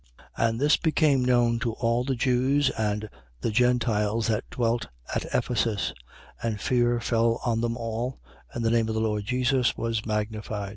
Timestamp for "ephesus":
5.31-5.93